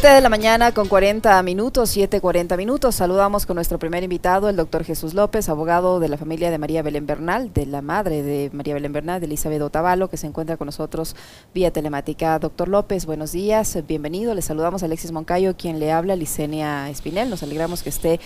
[0.00, 2.94] 7 de la mañana con 40 minutos, 7.40 minutos.
[2.94, 6.80] Saludamos con nuestro primer invitado, el doctor Jesús López, abogado de la familia de María
[6.80, 10.56] Belén Bernal, de la madre de María Belén Bernal, de Elizabeth Otavalo, que se encuentra
[10.56, 11.16] con nosotros
[11.52, 12.38] vía telemática.
[12.38, 14.34] Doctor López, buenos días, bienvenido.
[14.34, 17.28] Le saludamos a Alexis Moncayo, quien le habla, Licenia Espinel.
[17.28, 18.20] Nos alegramos que esté,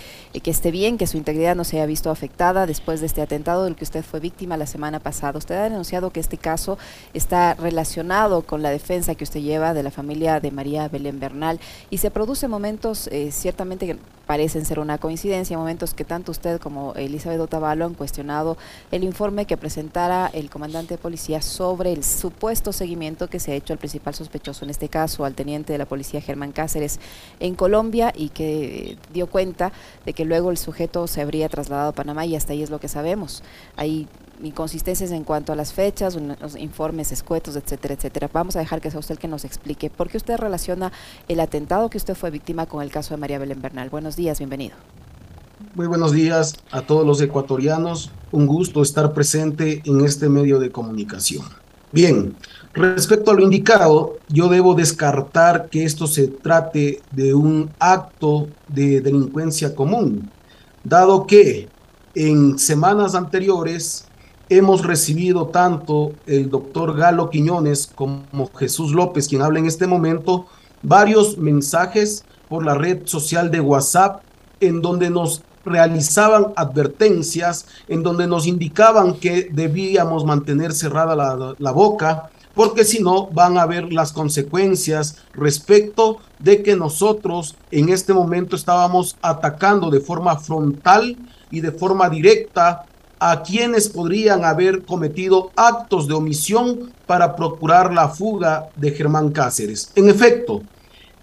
[0.44, 3.64] que esté bien, que su integridad no se haya visto afectada después de este atentado
[3.64, 5.40] del que usted fue víctima la semana pasada.
[5.40, 6.78] Usted ha denunciado que este caso
[7.14, 11.58] está relacionado con la defensa que usted lleva de la familia de María Belén Bernal
[11.90, 13.96] y se producen momentos eh, ciertamente
[14.26, 18.56] parecen ser una coincidencia, momentos que tanto usted como Elizabeth Otavalo han cuestionado
[18.90, 23.54] el informe que presentara el comandante de policía sobre el supuesto seguimiento que se ha
[23.54, 27.00] hecho al principal sospechoso en este caso, al teniente de la policía Germán Cáceres
[27.40, 29.72] en Colombia y que dio cuenta
[30.04, 32.80] de que luego el sujeto se habría trasladado a Panamá y hasta ahí es lo
[32.80, 33.42] que sabemos.
[33.76, 34.08] Hay
[34.42, 38.28] inconsistencias en cuanto a las fechas, los informes escuetos, etcétera, etcétera.
[38.32, 40.92] Vamos a dejar que sea usted el que nos explique por qué usted relaciona
[41.28, 43.90] el atentado que usted fue víctima con el caso de María Belén Bernal.
[43.90, 44.76] Buenos días, bienvenido.
[45.74, 48.10] Muy buenos días a todos los ecuatorianos.
[48.32, 51.44] Un gusto estar presente en este medio de comunicación.
[51.92, 52.34] Bien,
[52.72, 59.00] respecto a lo indicado, yo debo descartar que esto se trate de un acto de
[59.00, 60.30] delincuencia común,
[60.82, 61.68] dado que
[62.14, 64.06] en semanas anteriores
[64.48, 70.46] hemos recibido tanto el doctor Galo Quiñones como Jesús López, quien habla en este momento,
[70.82, 72.24] varios mensajes
[72.54, 74.22] por la red social de WhatsApp
[74.60, 81.16] en donde nos realizaban advertencias, en donde nos indicaban que debíamos mantener cerrada
[81.58, 87.88] la, boca, porque si no van a haber las consecuencias respecto de que nosotros en
[87.88, 91.16] este momento estábamos atacando de forma frontal
[91.50, 92.84] y de forma directa
[93.18, 99.90] a quienes podrían haber cometido actos de omisión para procurar la fuga de Germán Cáceres.
[99.96, 100.62] En efecto,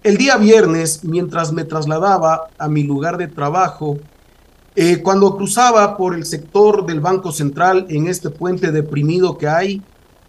[0.02, 3.98] el día viernes, mientras me trasladaba a mi lugar de trabajo,
[4.74, 9.82] eh, cuando cruzaba por el sector del Banco Central en este puente deprimido que hay,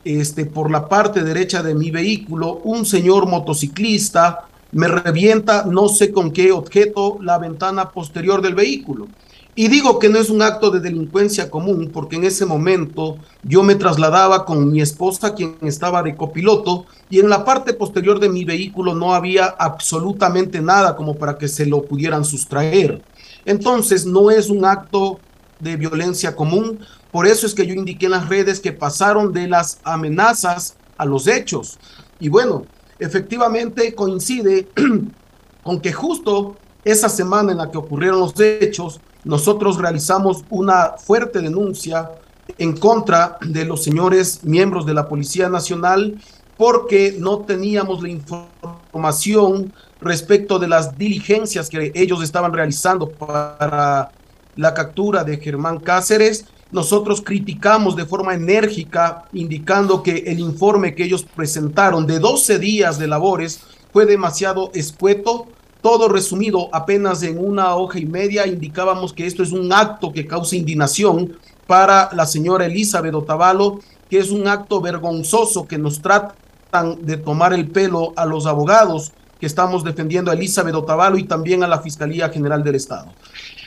[0.03, 6.11] este, por la parte derecha de mi vehículo, un señor motociclista me revienta, no sé
[6.11, 9.07] con qué objeto, la ventana posterior del vehículo.
[9.56, 13.62] Y digo que no es un acto de delincuencia común porque en ese momento yo
[13.62, 18.29] me trasladaba con mi esposa, quien estaba de copiloto, y en la parte posterior de
[18.29, 23.03] mi vehículo no había absolutamente nada como para que se lo pudieran sustraer.
[23.45, 25.19] Entonces no es un acto
[25.59, 26.79] de violencia común,
[27.12, 31.06] por eso es que yo indiqué en las redes que pasaron de las amenazas a
[31.06, 31.78] los hechos.
[32.19, 32.66] Y bueno,
[33.03, 34.67] efectivamente coincide
[35.63, 41.39] con que justo esa semana en la que ocurrieron los hechos, nosotros realizamos una fuerte
[41.39, 42.11] denuncia
[42.57, 46.19] en contra de los señores miembros de la Policía Nacional
[46.57, 54.11] porque no teníamos la información respecto de las diligencias que ellos estaban realizando para
[54.55, 56.45] la captura de Germán Cáceres.
[56.73, 62.97] Nosotros criticamos de forma enérgica, indicando que el informe que ellos presentaron de 12 días
[62.97, 63.61] de labores
[63.91, 65.45] fue demasiado escueto,
[65.83, 70.25] todo resumido apenas en una hoja y media, indicábamos que esto es un acto que
[70.25, 73.79] causa indignación para la señora Elizabeth Otavalo,
[74.09, 79.12] que es un acto vergonzoso que nos tratan de tomar el pelo a los abogados
[79.39, 83.13] que estamos defendiendo a Elizabeth Otavalo y también a la Fiscalía General del Estado.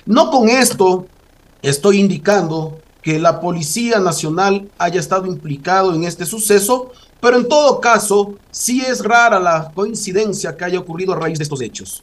[0.07, 1.07] No con esto
[1.63, 6.91] estoy indicando que la Policía Nacional haya estado implicado en este suceso,
[7.21, 11.45] pero en todo caso, sí es rara la coincidencia que haya ocurrido a raíz de
[11.45, 12.03] estos hechos.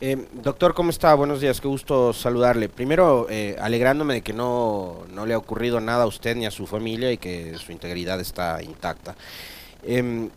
[0.00, 1.12] Eh, doctor, ¿cómo está?
[1.12, 2.70] Buenos días, qué gusto saludarle.
[2.70, 6.50] Primero, eh, alegrándome de que no, no, le ha ocurrido nada a usted ni a
[6.50, 9.14] su familia y que su integridad está intacta.
[9.82, 10.30] Eh,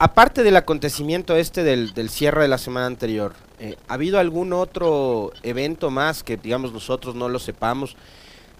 [0.00, 4.52] aparte del acontecimiento este del, del, cierre de la semana anterior, eh, ¿ha habido algún
[4.52, 7.96] otro evento más que, digamos, nosotros no lo sepamos?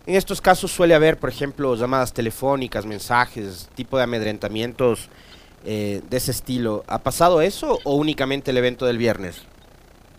[0.06, 5.08] En estos casos suele haber, por ejemplo, llamadas telefónicas, mensajes, tipo de amedrentamientos
[5.64, 6.84] eh, de ese estilo.
[6.88, 9.36] ¿Ha pasado eso o únicamente el evento del viernes?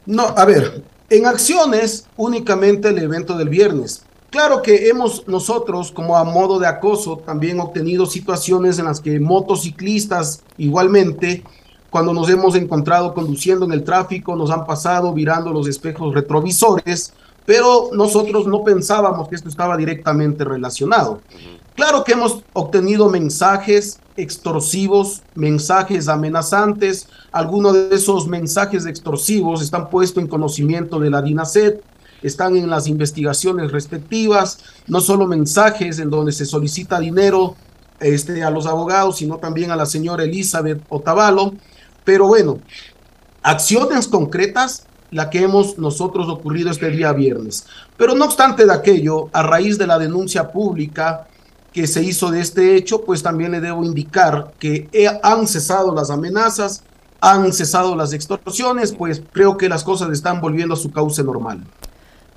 [0.08, 4.06] No, a ver, en acciones únicamente el evento del viernes.
[4.32, 9.20] Claro que hemos nosotros, como a modo de acoso, también obtenido situaciones en las que
[9.20, 11.44] motociclistas igualmente,
[11.92, 17.14] cuando nos hemos encontrado conduciendo en el tráfico, nos han pasado virando los espejos retrovisores
[17.46, 21.22] pero nosotros no pensábamos que esto estaba directamente relacionado.
[21.76, 30.24] Claro que hemos obtenido mensajes extorsivos, mensajes amenazantes, algunos de esos mensajes extorsivos están puestos
[30.24, 31.84] en conocimiento de la DINASET,
[32.24, 37.56] están en las investigaciones respectivas, no solo mensajes en donde se solicita dinero
[38.00, 41.54] este, a los abogados, sino también a la señora Elizabeth Otavalo,
[42.04, 42.60] Pero bueno,
[43.42, 47.66] acciones concretas la que hemos nosotros ocurrido este día viernes.
[47.96, 51.28] Pero no obstante de aquello, a raíz de la denuncia pública
[51.72, 54.90] que se hizo de este hecho, pues también le debo indicar que
[55.24, 56.84] han cesado las amenazas,
[57.22, 61.64] han cesado las extorsiones, pues creo que las cosas están volviendo a su cauce normal.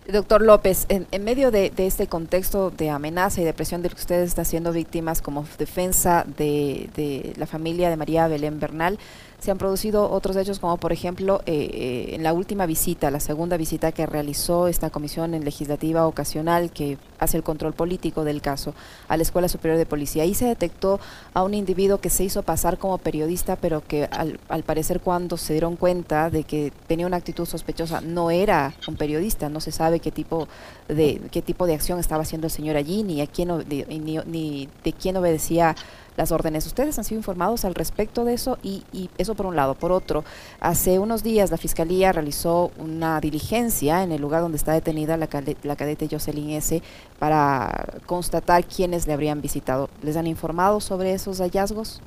[0.06, 4.22] Doctor López, en, medio de, este contexto de amenaza y de presión del que usted
[4.22, 8.98] está siendo víctimas como defensa de, de la familia de María Belén Bernal,
[9.40, 13.20] se han producido otros hechos como por ejemplo eh, eh, en la última visita, la
[13.20, 18.40] segunda visita que realizó esta comisión en legislativa ocasional que hace el control político del
[18.40, 18.74] caso
[19.06, 20.24] a la Escuela Superior de Policía.
[20.24, 20.98] Ahí se detectó
[21.34, 25.36] a un individuo que se hizo pasar como periodista, pero que al, al parecer cuando
[25.36, 29.70] se dieron cuenta de que tenía una actitud sospechosa no era un periodista, no se
[29.70, 30.48] sabe qué tipo
[30.88, 34.68] de qué tipo de acción estaba haciendo el señor allí ni a quién ni, ni
[34.82, 35.76] de quién obedecía
[36.18, 36.66] las órdenes.
[36.66, 38.58] ¿Ustedes han sido informados al respecto de eso?
[38.62, 38.82] Y,
[39.16, 39.74] eso por un lado.
[39.74, 40.24] Por otro,
[40.60, 45.28] hace unos días la Fiscalía realizó una diligencia en el lugar donde está detenida la,
[45.62, 46.82] la cadete Jocelyn S.
[47.18, 49.88] para constatar quiénes le habrían visitado.
[50.02, 52.02] ¿Les han informado sobre esos hallazgos?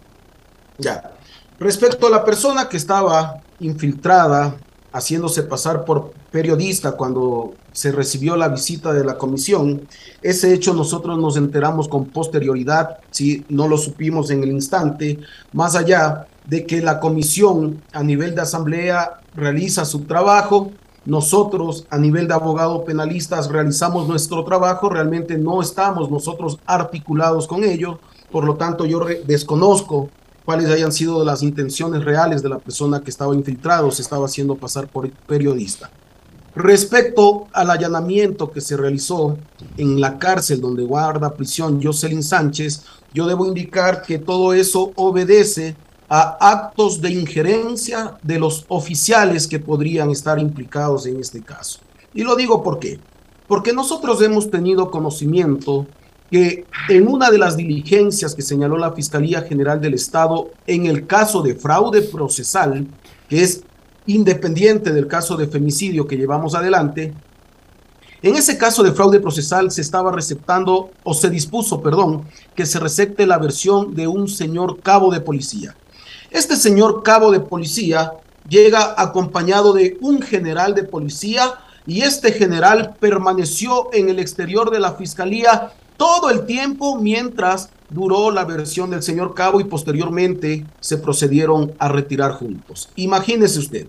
[0.78, 1.12] Ya.
[1.58, 4.56] Respecto a la persona que estaba infiltrada
[4.92, 9.88] haciéndose pasar por periodista cuando se recibió la visita de la comisión.
[10.22, 15.20] Ese hecho nosotros nos enteramos con posterioridad, si no lo supimos en el instante,
[15.54, 20.72] más allá de que la comisión a nivel de asamblea realiza su trabajo,
[21.06, 27.64] nosotros a nivel de abogados penalistas realizamos nuestro trabajo, realmente no estamos nosotros articulados con
[27.64, 28.00] ello,
[28.32, 30.10] por lo tanto yo desconozco
[30.46, 34.26] cuáles hayan sido las intenciones reales de la persona que estaba infiltrado o se estaba
[34.26, 35.90] haciendo pasar por periodista.
[36.56, 39.38] Respecto al allanamiento que se realizó
[39.78, 42.84] en la cárcel donde guarda prisión Jocelyn Sánchez,
[43.14, 45.76] yo debo indicar que todo eso obedece
[46.10, 51.80] a actos de injerencia de los oficiales que podrían estar implicados en este caso.
[52.14, 53.00] Y lo digo por qué.
[53.48, 55.88] Porque nosotros hemos tenido conocimiento
[56.32, 61.06] que en una de las diligencias que señaló la Fiscalía General del Estado en el
[61.06, 62.88] caso de fraude procesal,
[63.28, 63.64] que es
[64.06, 67.14] independiente del caso de femicidio que llevamos adelante,
[68.24, 72.26] en ese caso de fraude procesal se estaba receptando, o se dispuso, perdón,
[72.56, 75.76] que se recepte la versión de un señor cabo de policía.
[76.30, 78.14] Este señor cabo de policía
[78.48, 81.56] llega acompañado de un general de policía
[81.86, 88.32] y este general permaneció en el exterior de la fiscalía todo el tiempo mientras duró
[88.32, 92.90] la versión del señor Cabo y posteriormente se procedieron a retirar juntos.
[92.96, 93.86] Imagínese usted,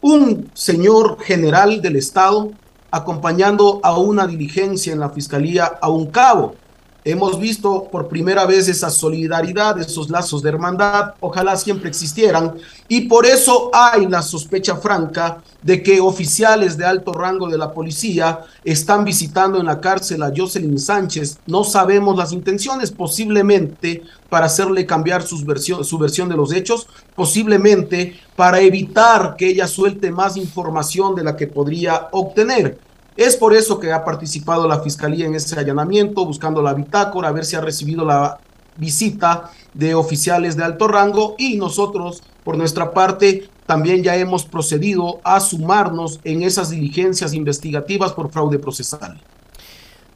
[0.00, 2.52] un señor general del Estado
[2.92, 6.54] acompañando a una diligencia en la Fiscalía a un cabo
[7.04, 12.54] Hemos visto por primera vez esa solidaridad, esos lazos de hermandad, ojalá siempre existieran,
[12.88, 17.72] y por eso hay la sospecha franca de que oficiales de alto rango de la
[17.72, 21.38] policía están visitando en la cárcel a Jocelyn Sánchez.
[21.46, 26.88] No sabemos las intenciones, posiblemente para hacerle cambiar su versión, su versión de los hechos,
[27.14, 32.78] posiblemente para evitar que ella suelte más información de la que podría obtener.
[33.18, 37.32] Es por eso que ha participado la Fiscalía en ese allanamiento, buscando la bitácora, a
[37.32, 38.38] ver si ha recibido la
[38.76, 45.20] visita de oficiales de alto rango y nosotros, por nuestra parte, también ya hemos procedido
[45.24, 49.20] a sumarnos en esas diligencias investigativas por fraude procesal.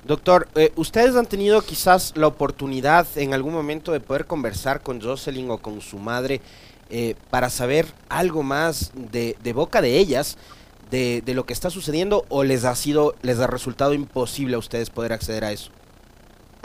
[0.07, 5.01] Doctor, eh, ¿ustedes han tenido quizás la oportunidad en algún momento de poder conversar con
[5.01, 6.41] Jocelyn o con su madre
[6.89, 10.39] eh, para saber algo más de, de boca de ellas?
[10.93, 14.91] De, lo que está sucediendo o les ha sido, les ha resultado imposible a ustedes
[14.91, 15.71] poder acceder a eso?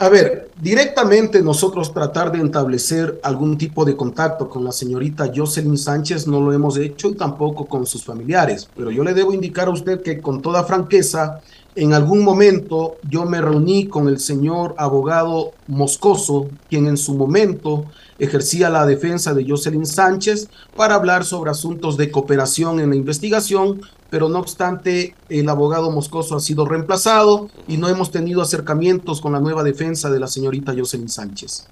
[0.00, 5.76] A ver, directamente nosotros tratar de establecer algún tipo de contacto con la señorita Jocelyn
[5.76, 9.66] Sánchez no lo hemos hecho y tampoco con sus familiares, pero yo le debo indicar
[9.66, 11.40] a usted que con toda franqueza,
[11.74, 17.86] en algún momento yo me reuní con el señor abogado Moscoso, quien en su momento
[18.20, 23.80] ejercía la defensa de Jocelyn Sánchez para hablar sobre asuntos de cooperación en la investigación,
[24.10, 29.32] pero no obstante el abogado Moscoso ha sido reemplazado y no hemos tenido acercamientos con
[29.32, 31.68] la nueva defensa de la señorita Jocelyn Sánchez.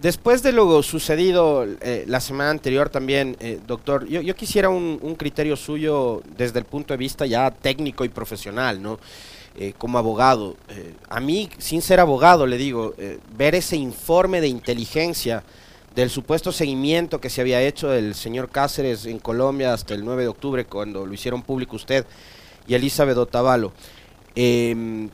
[0.00, 5.56] Después de lo sucedido eh, la semana anterior también, eh, doctor, yo, quisiera un, criterio
[5.56, 8.98] suyo desde el punto de vista ya técnico y profesional, ¿no?
[9.56, 10.56] Eh, como abogado.
[11.10, 12.94] a mí, sin ser abogado, le digo,
[13.36, 15.42] ver ese informe de inteligencia
[15.94, 20.22] del supuesto seguimiento que se había hecho del señor Cáceres en Colombia hasta el 9
[20.22, 22.06] de octubre, cuando lo hicieron público usted
[22.66, 23.72] y Elizabeth Otavalo.
[24.34, 25.08] Em,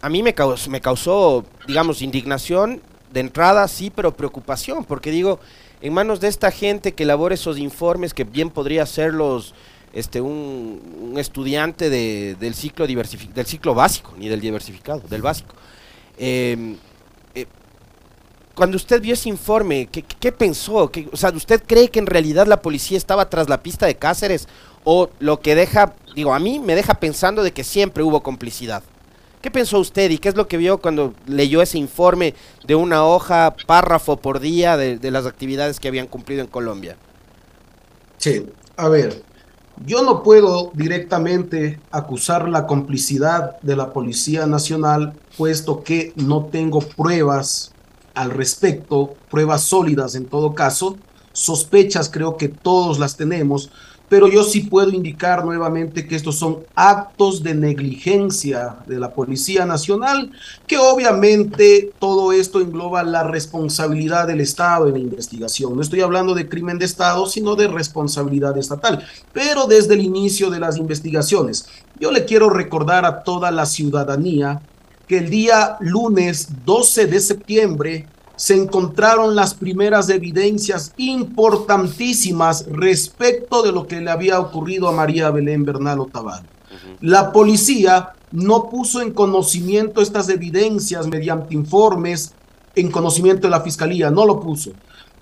[0.00, 2.80] a mí me causó, digamos, indignación
[3.12, 5.40] de entrada, sí, pero preocupación, porque digo,
[5.80, 9.54] en manos de esta gente que elabora esos informes que bien podría serlos
[9.92, 15.54] este, un, estudiante del, ciclo del ciclo básico, ni del diversificado, del básico.
[16.18, 16.76] Em,
[17.34, 17.46] eh,
[18.56, 20.90] cuando usted vio ese informe, ¿qué, pensó?
[21.12, 24.48] o sea, ¿usted cree que en realidad la policía estaba tras la pista de Cáceres?
[24.82, 28.82] ¿O lo que deja, digo, a mí me deja pensando de que siempre hubo complicidad?
[29.42, 32.34] ¿Qué pensó usted y qué es lo que vio cuando leyó ese informe
[32.66, 36.96] de una hoja, párrafo por día de las actividades que habían cumplido en Colombia?
[38.16, 38.46] Sí,
[38.78, 39.22] a ver,
[39.84, 46.80] yo no puedo directamente acusar la complicidad de la Policía Nacional, puesto que no tengo
[46.80, 47.74] pruebas
[48.16, 50.96] al respecto, pruebas sólidas en todo caso.
[51.32, 53.70] Sospechas creo que todos las tenemos,
[54.08, 59.66] pero yo sí puedo indicar nuevamente que estos son actos de negligencia de la Policía
[59.66, 60.32] Nacional,
[60.66, 65.76] que obviamente todo esto engloba la responsabilidad del Estado en la investigación.
[65.76, 69.04] No estoy hablando de crimen de Estado, sino de responsabilidad estatal,
[69.34, 71.66] pero desde el inicio de las investigaciones.
[72.00, 74.62] Yo le quiero recordar a toda la ciudadanía
[75.06, 83.72] que el día lunes 12 de septiembre se encontraron las primeras evidencias importantísimas respecto de
[83.72, 86.46] lo que le había ocurrido a María Belén Bernal Otavalo.
[87.00, 92.34] La policía no puso en conocimiento estas evidencias mediante informes
[92.74, 94.72] en conocimiento de la fiscalía, no lo puso.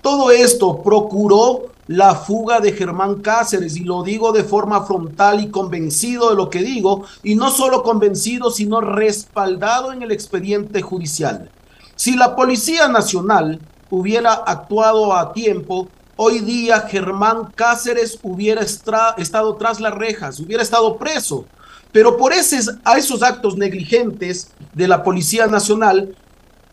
[0.05, 5.49] Todo esto procuró la fuga de Germán Cáceres y lo digo de forma frontal y
[5.49, 11.49] convencido de lo que digo y no solo convencido sino respaldado en el expediente judicial.
[11.95, 13.59] Si la Policía Nacional
[13.89, 20.97] hubiera actuado a tiempo, hoy día Germán Cáceres hubiera estado tras las rejas, hubiera estado
[20.97, 21.45] preso.
[21.91, 26.15] Pero por esos, a esos actos negligentes de la Policía Nacional,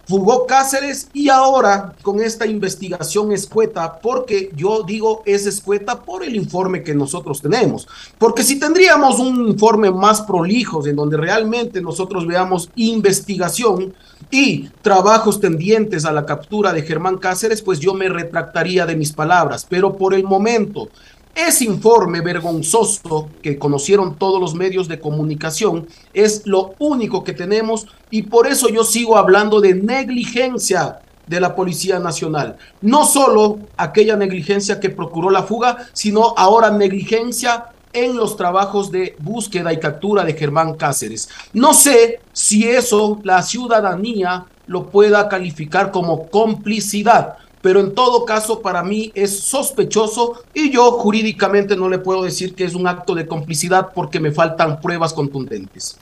[0.07, 6.35] fugó Cáceres y ahora con esta investigación escueta, porque yo digo es escueta por el
[6.35, 7.87] informe que nosotros tenemos,
[8.19, 13.95] porque si tendríamos un informe más prolijo en donde realmente nosotros veamos investigación
[14.31, 19.13] y trabajos tendientes a la captura de Germán Cáceres, pues yo me retractaría de mis
[19.13, 20.89] palabras, pero por el momento
[21.35, 27.87] ese informe vergonzoso que conocieron todos los medios de comunicación es lo único que tenemos
[28.11, 32.57] y por eso yo sigo hablando de negligencia de la Policía Nacional.
[32.83, 39.17] No solo aquella negligencia que procuró la fuga, sino ahora negligencia en los trabajos de
[39.19, 41.29] búsqueda y captura de Germán Cáceres.
[41.53, 48.61] No sé si eso la ciudadanía lo pueda calificar como complicidad, pero en todo caso
[48.61, 53.15] para mí es sospechoso y yo jurídicamente no le puedo decir que es un acto
[53.15, 55.99] de complicidad porque me faltan pruebas contundentes.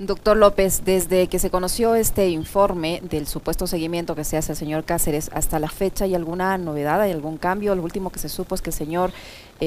[0.00, 4.56] Doctor López, desde que se conoció este informe del supuesto seguimiento que se hace al
[4.56, 7.76] señor Cáceres hasta la fecha, ¿hay alguna novedad, hay algún cambio?
[7.76, 9.12] Lo último que se supo es que el señor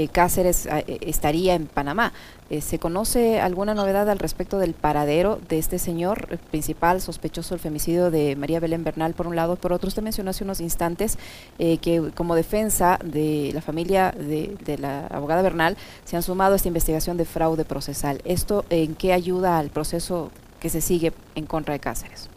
[0.03, 2.13] eh, Cáceres eh, eh, estaría en Panamá.
[2.61, 8.09] ¿Se conoce alguna novedad al respecto del paradero de este señor, principal sospechoso del femicidio
[8.09, 9.57] de María Belén Bernal, por un lado?
[9.57, 11.17] Por otro, usted mencionó hace unos instantes
[11.57, 15.75] que como defensa de la familia de, de, la abogada Bernal
[16.05, 18.21] se han sumado a esta investigación de fraude procesal.
[18.23, 22.29] ¿Esto en qué ayuda al proceso que se sigue en contra de Cáceres?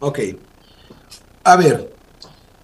[0.00, 0.18] Ok.
[1.44, 1.92] A ver,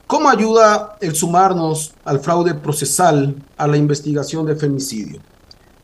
[0.08, 5.20] ¿Cómo ayuda el sumarnos al fraude procesal a la investigación de femicidio?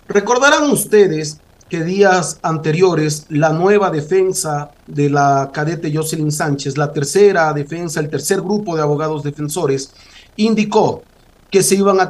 [0.08, 7.52] Recordarán ustedes que días anteriores la nueva defensa de la cadete Jocelyn Sánchez, la tercera
[7.52, 9.92] defensa, el tercer grupo de abogados defensores,
[10.36, 11.02] indicó
[11.50, 12.08] que se iban a,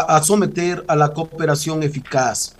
[0.00, 2.56] a someter a la cooperación eficaz.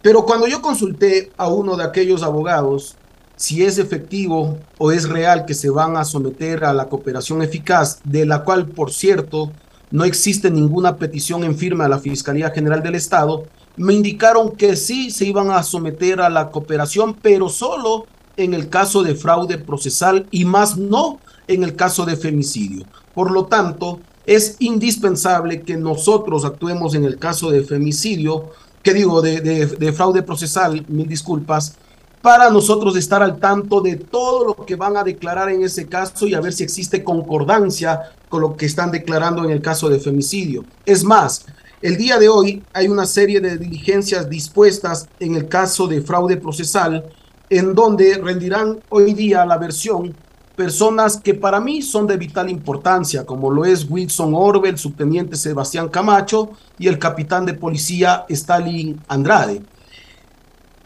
[0.00, 2.96] Pero cuando yo consulté a uno de aquellos abogados,
[3.42, 7.98] si es efectivo o es real que se van a someter a la cooperación eficaz,
[8.04, 9.50] de la cual, por cierto,
[9.90, 13.42] no existe ninguna petición en firme a la Fiscalía General del Estado,
[13.76, 18.06] me indicaron que sí se iban a someter a la cooperación, pero solo
[18.36, 21.18] en el caso de fraude procesal y más no
[21.48, 22.86] en el caso de femicidio.
[23.12, 28.50] Por lo tanto, es indispensable que nosotros actuemos en el caso de femicidio,
[28.84, 31.76] que digo, de, de fraude procesal, mil disculpas,
[32.22, 36.26] para nosotros estar al tanto de todo lo que van a declarar en ese caso
[36.26, 39.98] y a ver si existe concordancia con lo que están declarando en el caso de
[39.98, 40.64] femicidio.
[40.86, 41.44] Es más,
[41.82, 46.36] el día de hoy hay una serie de diligencias dispuestas en el caso de fraude
[46.36, 47.04] procesal,
[47.50, 50.14] en donde rendirán hoy día la versión
[50.54, 55.34] personas que para mí son de vital importancia, como lo es Wilson Orbe, el subteniente
[55.34, 59.62] Sebastián Camacho y el capitán de policía Stalin Andrade.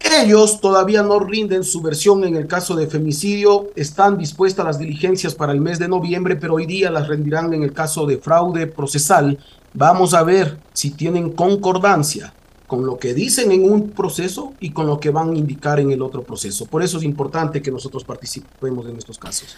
[0.00, 5.34] Ellos todavía no rinden su versión en el caso de femicidio, están dispuestas las diligencias
[5.34, 8.66] para el mes de noviembre, pero hoy día las rendirán en el caso de fraude
[8.66, 9.38] procesal.
[9.72, 12.32] Vamos a ver si tienen concordancia
[12.66, 15.90] con lo que dicen en un proceso y con lo que van a indicar en
[15.90, 16.66] el otro proceso.
[16.66, 19.56] Por eso es importante que nosotros participemos en estos casos.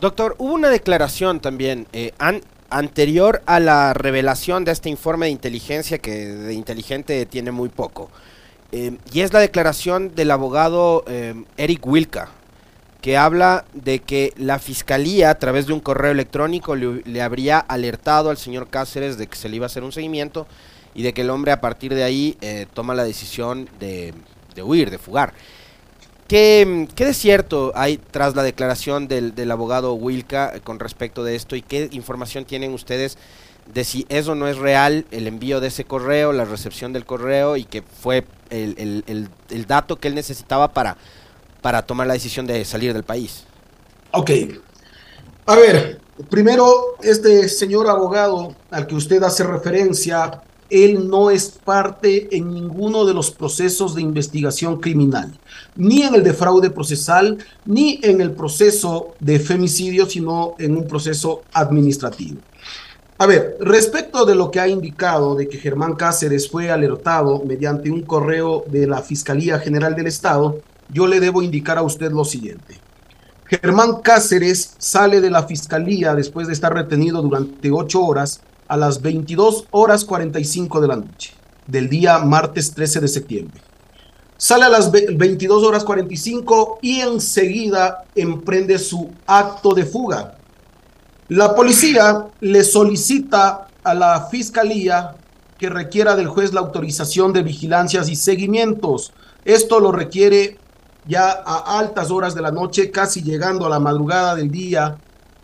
[0.00, 2.12] Doctor, hubo una declaración también eh,
[2.70, 8.10] anterior a la revelación de este informe de inteligencia que de inteligente tiene muy poco.
[8.72, 12.28] Eh, y es la declaración del abogado eh, Eric Wilka,
[13.00, 18.30] que habla de que la fiscalía a través de un correo electrónico le, habría alertado
[18.30, 20.46] al señor Cáceres de que se le iba a hacer un seguimiento
[20.94, 24.14] y de que el hombre a partir de ahí eh, toma la decisión de,
[24.62, 25.32] huir, de fugar.
[26.28, 31.34] ¿Qué, ¿Qué, de cierto hay tras la declaración del, del abogado Wilka con respecto de
[31.34, 33.18] esto y qué información tienen ustedes
[33.66, 37.56] de si eso no es real, el envío de ese correo, la recepción del correo
[37.56, 40.96] y que fue el, el, dato que él necesitaba para,
[41.62, 43.44] para tomar la decisión de salir del país.
[44.12, 44.30] Ok.
[45.46, 52.34] A ver, primero, este señor abogado al que usted hace referencia, él no es parte
[52.36, 55.38] en ninguno de los procesos de investigación criminal,
[55.76, 60.86] ni en el de fraude procesal, ni en el proceso de femicidio, sino en un
[60.86, 62.40] proceso administrativo.
[63.20, 67.90] A ver, respecto de lo que ha indicado de que Germán Cáceres fue alertado mediante
[67.90, 72.24] un correo de la Fiscalía General del Estado, yo le debo indicar a usted lo
[72.24, 72.78] siguiente.
[73.44, 79.02] Germán Cáceres sale de la Fiscalía después de estar retenido durante ocho horas a las
[79.02, 81.34] 22 horas 45 de la noche
[81.66, 83.60] del día martes 13 de septiembre.
[84.38, 90.39] Sale a las 22 horas 45 y enseguida emprende su acto de fuga
[91.30, 95.14] la policía le solicita a la fiscalía
[95.58, 99.12] que requiera del juez la autorización de vigilancias y seguimientos.
[99.44, 100.58] Esto lo requiere
[101.06, 104.96] ya a altas horas de la noche, casi llegando a la madrugada del día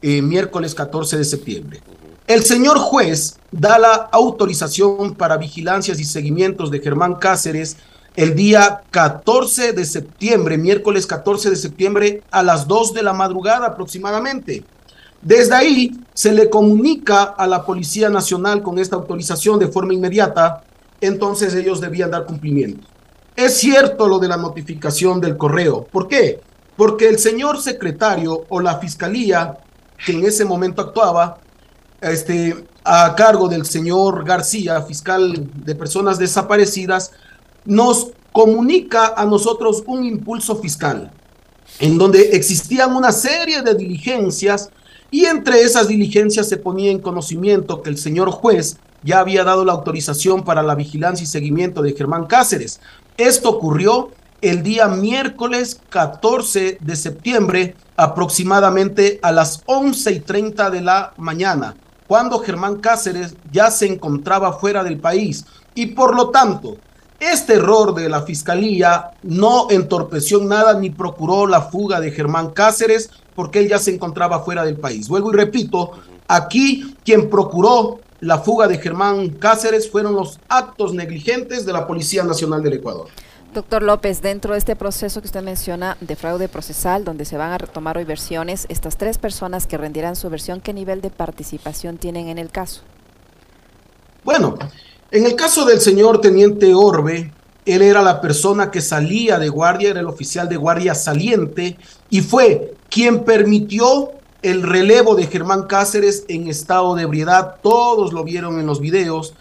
[0.03, 1.81] eh, miércoles 14 de septiembre.
[2.27, 7.77] El señor juez da la autorización para vigilancias y seguimientos de Germán Cáceres
[8.17, 13.69] el día 14 de septiembre, miércoles 14 de septiembre, a las 2 de la madrugada
[13.69, 14.65] aproximadamente.
[15.23, 20.63] Desde ahí se le comunica a la Policía Nacional con esta autorización de forma inmediata,
[21.01, 22.87] entonces ellos debían dar cumplimiento.
[23.35, 25.85] Es cierto lo de la notificación del correo.
[25.85, 26.41] ¿Por qué?
[26.77, 29.59] Porque el señor secretario o la fiscalía
[30.05, 31.39] que en ese momento actuaba,
[32.01, 37.13] este, a cargo del señor García, fiscal de personas desaparecidas,
[37.65, 41.11] nos comunica a nosotros un impulso fiscal,
[41.81, 44.71] en donde existían una serie de diligencias
[45.11, 49.65] y entre esas diligencias se ponía en conocimiento que el señor juez ya había dado
[49.65, 52.81] la autorización para la vigilancia y seguimiento de Germán Cáceres.
[53.17, 54.11] Esto ocurrió
[54.43, 61.77] el día miércoles 14 de septiembre, aproximadamente a las 11 y 30 de la mañana,
[62.07, 65.47] cuando Germán Cáceres ya se encontraba fuera del país.
[65.75, 66.77] Y por lo tanto,
[67.19, 73.11] este error de la fiscalía no entorpeció nada ni procuró la fuga de Germán Cáceres
[73.37, 75.09] porque él ya se encontraba fuera del país.
[75.09, 75.93] Vuelvo y repito,
[76.27, 82.25] aquí quien procuró la fuga de Germán Cáceres fueron los actos negligentes de la Policía
[82.25, 83.09] Nacional del Ecuador.
[83.55, 87.53] Doctor López, dentro de este proceso que usted menciona de fraude procesal, donde se van
[87.53, 91.97] a retomar hoy versiones, estas tres personas que rendirán su versión, ¿qué nivel de participación
[91.97, 92.83] tienen en el caso?
[94.25, 94.59] Bueno,
[95.11, 97.33] en el caso del señor Teniente Orbe,
[97.67, 101.77] él era la persona que salía de guardia, era el oficial de guardia saliente
[102.09, 107.57] y fue quien permitió el relevo de Germán Cáceres en estado de ebriedad.
[107.63, 109.35] Todos lo vieron en los videos.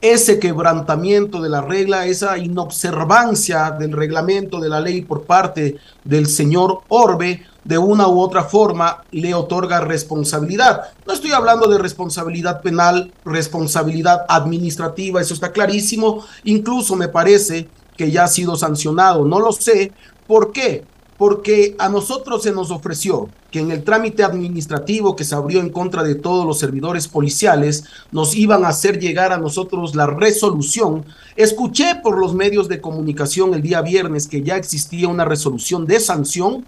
[0.00, 6.26] Ese quebrantamiento de la regla, esa inobservancia del reglamento de la ley por parte del
[6.26, 10.82] señor Orbe, de una u otra forma le otorga responsabilidad.
[11.04, 16.24] No estoy hablando de responsabilidad penal, responsabilidad administrativa, eso está clarísimo.
[16.44, 19.92] Incluso me parece que ya ha sido sancionado, no lo sé.
[20.28, 20.84] ¿Por qué?
[21.18, 25.70] Porque a nosotros se nos ofreció que en el trámite administrativo que se abrió en
[25.70, 31.04] contra de todos los servidores policiales, nos iban a hacer llegar a nosotros la resolución.
[31.36, 36.00] Escuché por los medios de comunicación el día viernes que ya existía una resolución de
[36.00, 36.66] sanción,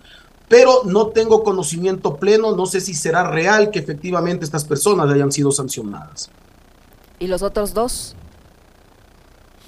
[0.49, 5.31] pero no tengo conocimiento pleno, no sé si será real que efectivamente estas personas hayan
[5.31, 6.31] sido sancionadas.
[7.19, 8.15] ¿Y los otros dos?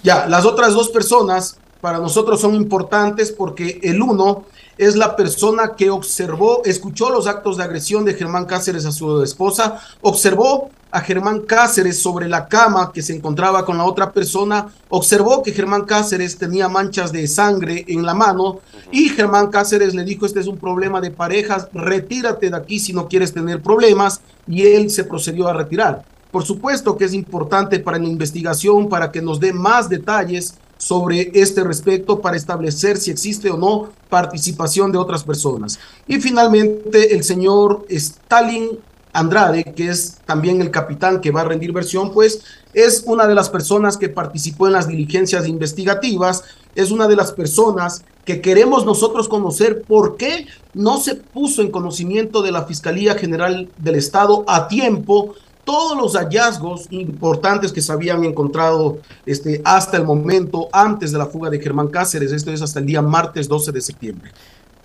[0.03, 4.45] Ya, las otras dos personas para nosotros son importantes porque el uno
[4.79, 9.23] es la persona que observó, escuchó los actos de agresión de Germán Cáceres a su
[9.23, 14.69] esposa, observó a Germán Cáceres sobre la cama que se encontraba con la otra persona,
[14.89, 20.05] observó que Germán Cáceres tenía manchas de sangre en la mano y Germán Cáceres le
[20.05, 24.21] dijo, este es un problema de parejas, retírate de aquí si no quieres tener problemas
[24.47, 26.05] y él se procedió a retirar.
[26.31, 31.31] Por supuesto que es importante para la investigación, para que nos dé más detalles sobre
[31.35, 35.79] este respecto para establecer si existe o no participación de otras personas.
[36.07, 38.79] Y finalmente, el señor Stalin
[39.13, 42.43] Andrade, que es también el capitán que va a rendir versión, pues
[42.75, 46.45] es una de las personas que participó en las diligencias investigativas,
[46.75, 51.71] es una de las personas que queremos nosotros conocer por qué no se puso en
[51.71, 57.93] conocimiento de la Fiscalía General del Estado a tiempo todos los hallazgos importantes que se
[57.93, 62.63] habían encontrado este, hasta el momento antes de la fuga de Germán Cáceres, esto es
[62.63, 64.33] hasta el día martes 12 de septiembre.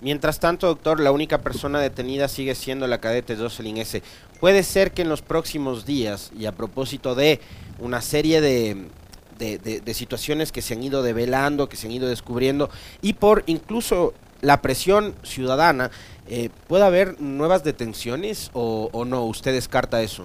[0.00, 4.02] Mientras tanto, doctor, la única persona detenida sigue siendo la cadete Jocelyn S.
[4.40, 7.40] ¿Puede ser que en los próximos días, y a propósito de
[7.78, 8.88] una serie de,
[9.38, 12.68] de, situaciones que se han ido develando, que se han ido descubriendo,
[13.00, 15.90] y por incluso la presión ciudadana,
[16.28, 19.24] eh, ¿puede haber nuevas detenciones o, o no?
[19.24, 20.24] ¿Usted descarta eso?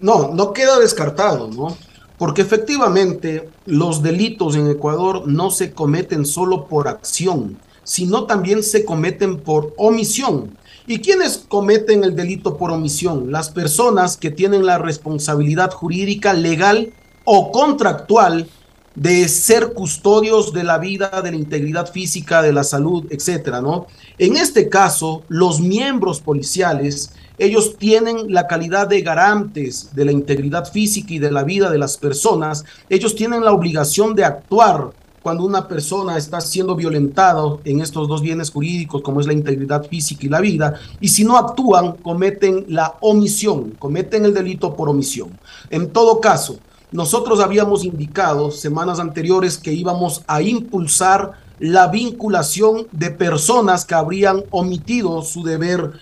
[0.00, 1.76] No, no queda descartado, ¿no?
[2.18, 8.84] Porque efectivamente los delitos en Ecuador no se cometen solo por acción, sino también se
[8.84, 10.58] cometen por omisión.
[10.86, 13.32] ¿Y quiénes cometen el delito por omisión?
[13.32, 16.92] Las personas que tienen la responsabilidad jurídica, legal
[17.24, 18.46] o contractual
[18.94, 23.86] de ser custodios de la vida, de la integridad física, de la salud, etcétera, ¿no?
[24.18, 30.70] En este caso, los miembros policiales ellos tienen la calidad de garantes de la integridad
[30.70, 32.64] física y de la vida de las personas.
[32.90, 34.90] Ellos tienen la obligación de actuar
[35.22, 39.84] cuando una persona está siendo violentada en estos dos bienes jurídicos, como es la integridad
[39.86, 44.88] física y la vida, y si no actúan, cometen la omisión, cometen el delito por
[44.88, 45.38] omisión.
[45.70, 46.58] En todo caso,
[46.90, 54.44] nosotros habíamos indicado semanas anteriores que íbamos a impulsar la vinculación de personas que habrían
[54.50, 55.92] omitido su deber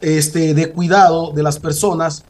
[0.00, 2.24] este, de cuidado de las personas,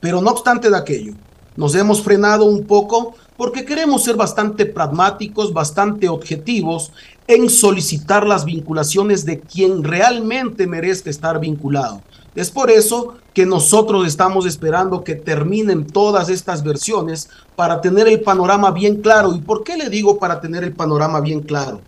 [0.00, 1.14] pero no obstante de aquello,
[1.56, 6.92] nos hemos frenado un poco porque queremos ser bastante pragmáticos, bastante objetivos
[7.26, 12.02] en solicitar las vinculaciones de quien realmente merezca estar vinculado.
[12.36, 18.20] Es por eso que nosotros estamos esperando que terminen todas estas versiones para tener el
[18.20, 19.34] panorama bien claro.
[19.34, 21.80] ¿Y por qué le digo para tener el panorama bien claro?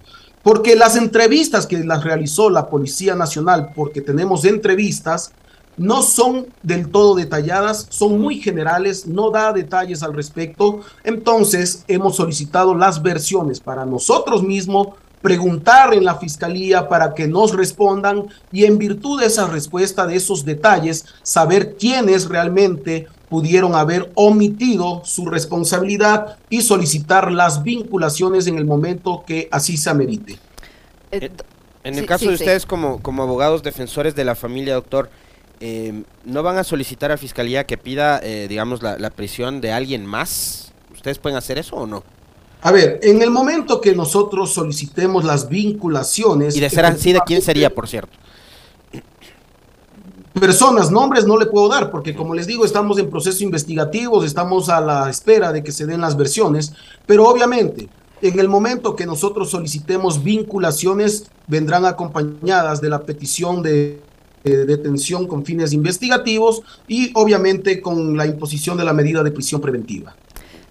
[0.42, 5.30] Porque las entrevistas que las realizó la Policía Nacional, porque tenemos entrevistas,
[5.76, 10.80] no son del todo detalladas, son muy generales, no da detalles al respecto.
[11.02, 14.88] Entonces hemos solicitado las versiones para nosotros mismos
[15.24, 20.16] preguntar en la fiscalía para que nos respondan y en virtud de esa respuesta, de
[20.16, 28.58] esos detalles, saber quiénes realmente pudieron haber omitido su responsabilidad y solicitar las vinculaciones en
[28.58, 30.38] el momento que así se amerite.
[31.10, 31.30] Eh,
[31.84, 35.08] en el caso de ustedes como, como abogados defensores de la familia, doctor,
[35.66, 39.72] eh, ¿no van a solicitar a Fiscalía que pida, eh, digamos, la, la prisión de
[39.72, 40.74] alguien más?
[40.92, 42.04] ¿Ustedes pueden hacer eso o no?
[42.60, 46.54] A ver, en el momento que nosotros solicitemos las vinculaciones...
[46.54, 48.12] Y de ser así, ¿de quién sería, por cierto?
[50.38, 54.68] Personas, nombres no le puedo dar, porque como les digo, estamos en proceso investigativo, estamos
[54.68, 56.74] a la espera de que se den las versiones,
[57.06, 57.88] pero obviamente,
[58.20, 64.02] en el momento que nosotros solicitemos vinculaciones, vendrán acompañadas de la petición de
[64.50, 70.14] detención con fines investigativos y obviamente con la imposición de la medida de prisión preventiva.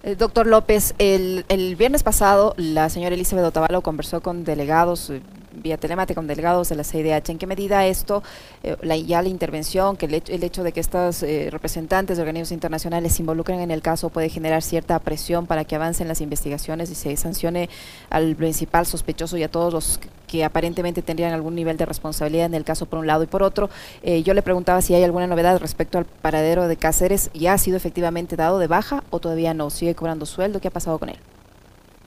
[0.02, 5.22] Eh, doctor López, el, el, viernes pasado la señora Elizabeth Otavalo conversó con delegados eh,
[5.62, 7.30] vía telemática con delegados de la CIDH.
[7.30, 8.22] ¿En qué medida esto,
[8.62, 12.52] eh, la, ya la intervención, que el hecho, de que estos eh, representantes de organismos
[12.52, 16.90] internacionales se involucren en el caso puede generar cierta presión para que avancen las investigaciones
[16.90, 17.68] y se sancione
[18.10, 22.54] al principal sospechoso y a todos los que aparentemente tendrían algún nivel de responsabilidad en
[22.54, 23.70] el caso por un lado y por otro?
[24.02, 27.30] Eh, yo le preguntaba si hay alguna novedad respecto al paradero de Cáceres.
[27.34, 29.70] ¿Ya ha sido efectivamente dado de baja o todavía no?
[29.70, 30.60] ¿Sigue cobrando sueldo?
[30.60, 31.18] ¿Qué ha pasado con él?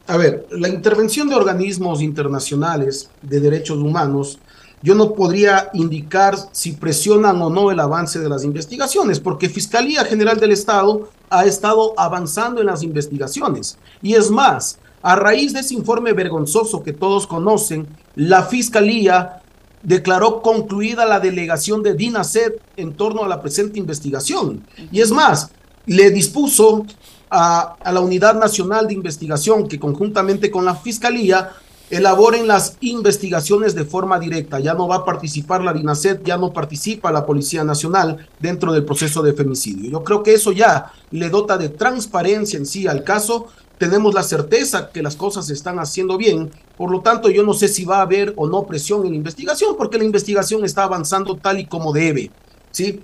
[0.07, 4.39] A ver, la intervención de organismos internacionales de derechos humanos,
[4.81, 10.05] yo no podría indicar si presionan o no el avance de las investigaciones, porque Fiscalía
[10.05, 13.77] General del Estado ha estado avanzando en las investigaciones.
[14.01, 19.41] Y es más, a raíz de ese informe vergonzoso que todos conocen, la Fiscalía
[19.83, 24.65] declaró concluida la delegación de DINASET en torno a la presente investigación.
[24.89, 25.51] Y es más,
[25.85, 26.85] le dispuso
[27.29, 31.51] a, la Unidad Nacional de Investigación que conjuntamente con la Fiscalía
[31.89, 34.59] elaboren las investigaciones de forma directa.
[34.59, 38.83] Ya no va a participar la DINASET, ya no participa la Policía Nacional dentro del
[38.83, 39.89] proceso de femicidio.
[39.89, 43.47] Yo creo que eso ya le dota de transparencia en sí al caso.
[43.77, 47.53] Tenemos la certeza que las cosas se están haciendo bien, por lo tanto yo no
[47.53, 50.83] sé si va a haber o no presión en la investigación, porque la investigación está
[50.83, 52.31] avanzando tal y como debe.
[52.71, 53.01] ¿sí?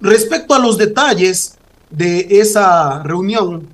[0.00, 1.59] Respecto a los detalles
[1.90, 3.68] de esa reunión,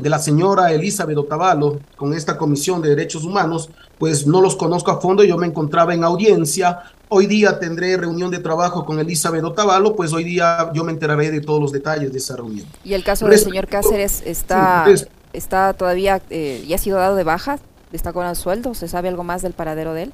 [0.00, 4.90] de la señora Elizabeth Otavalo con esta Comisión de Derechos Humanos, pues no los conozco
[4.90, 9.44] a fondo, yo me encontraba en audiencia, hoy día tendré reunión de trabajo con Elizabeth
[9.44, 12.66] Otavalo, pues hoy día yo me enteraré de todos los detalles de esa reunión.
[12.82, 14.86] ¿Y el caso del señor Cáceres está,
[15.32, 17.58] está todavía, eh, ya ha sido dado de baja?
[17.92, 18.74] ¿Está con el sueldo?
[18.74, 20.12] ¿Se sabe algo más del paradero de él?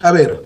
[0.00, 0.44] A ver,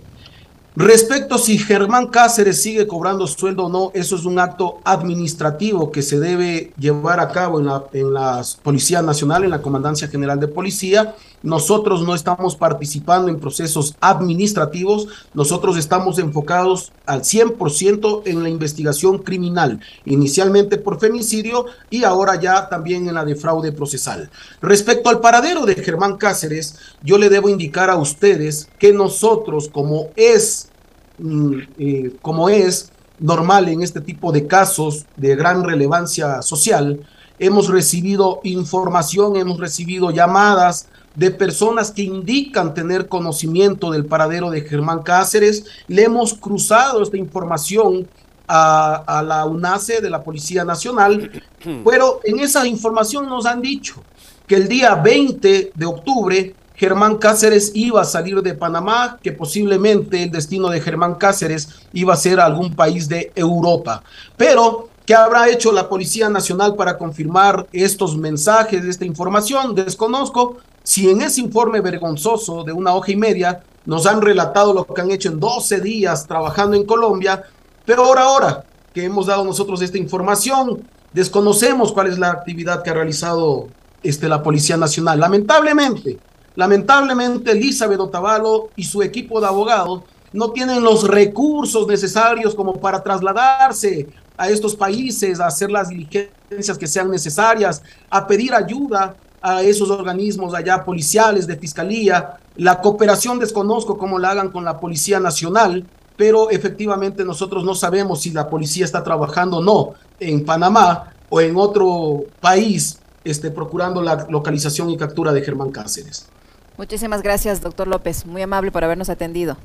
[0.77, 6.03] Respecto si Germán Cáceres sigue cobrando sueldo o no, eso es un acto administrativo que
[6.03, 10.41] se debe llevar a cabo en la, en la Policía Nacional, en la Comandancia General
[10.41, 11.15] de Policía.
[11.45, 19.19] Nosotros no estamos participando en procesos administrativos, nosotros estamos enfocados al 100% en la investigación
[19.19, 24.29] criminal, inicialmente por femicidio y ahora ya también en la de fraude procesal.
[24.61, 30.09] Respecto al paradero de Germán Cáceres, yo le debo indicar a ustedes que nosotros, como
[30.17, 30.71] es
[31.19, 37.07] Mm, eh, como es normal en este tipo de casos de gran relevancia social,
[37.39, 44.63] hemos recibido información, hemos recibido llamadas de personas que indican tener conocimiento del paradero de
[44.63, 45.65] Germán Cáceres.
[45.89, 48.09] Le hemos cruzado esta información
[48.47, 51.31] a, a, la UNACE de la Policía Nacional,
[51.85, 54.03] pero en esa información nos han dicho
[54.47, 60.25] que el día 20 de octubre Germán Cáceres iba a salir de Panamá, que posiblemente
[60.25, 64.03] el destino de Germán Cáceres iba a ser algún país de Europa.
[64.37, 69.75] Pero, ¿qué habrá hecho la Policía Nacional para confirmar estos mensajes, esta información?
[69.75, 70.57] Desconozco.
[70.83, 75.01] Si en ese informe vergonzoso de una hoja y media nos han relatado lo que
[75.01, 77.43] han hecho en 12 días trabajando en Colombia,
[77.85, 82.91] pero ahora, ahora que hemos dado nosotros esta información, desconocemos cuál es la actividad que
[82.91, 83.69] ha realizado
[84.03, 85.21] este, la Policía Nacional.
[85.21, 86.19] Lamentablemente,
[86.57, 93.03] Lamentablemente, Elizabeth Otavalo y su equipo de abogados no tienen los recursos necesarios como para
[93.03, 99.63] trasladarse a estos países, a hacer las diligencias que sean necesarias, a pedir ayuda a
[99.63, 102.39] esos organismos allá policiales, de fiscalía.
[102.57, 105.85] La cooperación desconozco cómo la hagan con la Policía Nacional,
[106.17, 111.41] pero efectivamente nosotros no sabemos si la policía está trabajando o no en Panamá o
[111.41, 116.29] en otro país, este, procurando la localización y captura de Germán Cáceres.
[116.77, 118.27] Muchísimas gracias, doctor López.
[118.27, 119.57] Muy amable por habernos atendido.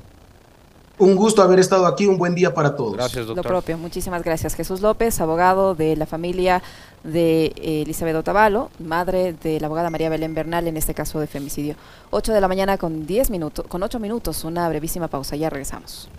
[1.00, 2.92] Un gusto haber estado aquí, un buen día para todos.
[2.92, 3.36] Gracias, doctor.
[3.36, 4.54] Lo propio, muchísimas gracias.
[4.54, 6.62] Jesús López, abogado de la familia
[7.04, 11.26] de eh, Elizabeth Otavalo, madre de la abogada María Belén Bernal en este caso de
[11.26, 11.74] femicidio.
[12.10, 16.10] 8 de la mañana con 10 minutos, con 8 minutos, una brevísima pausa, ya regresamos.